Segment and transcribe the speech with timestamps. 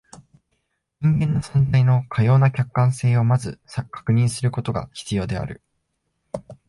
[1.01, 3.59] 人間の存在のかような客観性を先ず
[3.91, 5.61] 確認することが必要である。